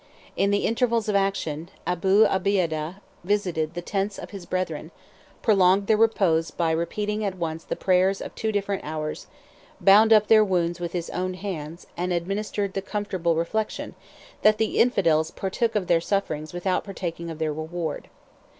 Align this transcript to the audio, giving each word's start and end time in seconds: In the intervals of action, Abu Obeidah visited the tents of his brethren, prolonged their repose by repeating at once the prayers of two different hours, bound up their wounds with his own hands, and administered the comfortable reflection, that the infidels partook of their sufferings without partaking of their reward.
In 0.35 0.49
the 0.49 0.65
intervals 0.65 1.07
of 1.09 1.15
action, 1.15 1.69
Abu 1.85 2.25
Obeidah 2.25 3.01
visited 3.23 3.75
the 3.75 3.83
tents 3.83 4.17
of 4.17 4.31
his 4.31 4.47
brethren, 4.47 4.89
prolonged 5.43 5.85
their 5.85 5.95
repose 5.95 6.49
by 6.49 6.71
repeating 6.71 7.23
at 7.23 7.37
once 7.37 7.63
the 7.63 7.75
prayers 7.75 8.19
of 8.19 8.33
two 8.33 8.51
different 8.51 8.83
hours, 8.83 9.27
bound 9.79 10.11
up 10.11 10.25
their 10.25 10.43
wounds 10.43 10.79
with 10.79 10.93
his 10.93 11.11
own 11.11 11.35
hands, 11.35 11.85
and 11.95 12.11
administered 12.11 12.73
the 12.73 12.81
comfortable 12.81 13.35
reflection, 13.35 13.93
that 14.41 14.57
the 14.57 14.79
infidels 14.79 15.29
partook 15.29 15.75
of 15.75 15.85
their 15.85 16.01
sufferings 16.01 16.51
without 16.51 16.83
partaking 16.83 17.29
of 17.29 17.37
their 17.37 17.53
reward. 17.53 18.09